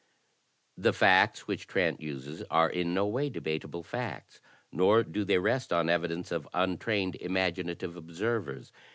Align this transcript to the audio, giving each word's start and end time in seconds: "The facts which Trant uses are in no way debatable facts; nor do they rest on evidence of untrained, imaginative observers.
"The 0.79 0.93
facts 0.93 1.47
which 1.47 1.67
Trant 1.67 2.01
uses 2.01 2.41
are 2.49 2.67
in 2.71 2.95
no 2.95 3.05
way 3.05 3.29
debatable 3.29 3.83
facts; 3.83 4.41
nor 4.71 5.03
do 5.03 5.23
they 5.23 5.37
rest 5.37 5.71
on 5.71 5.89
evidence 5.89 6.31
of 6.31 6.49
untrained, 6.55 7.17
imaginative 7.17 7.95
observers. 7.95 8.71